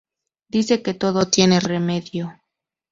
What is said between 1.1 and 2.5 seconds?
tiene remedio.